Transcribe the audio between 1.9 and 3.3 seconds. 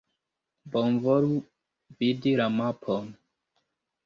vidi la mapon.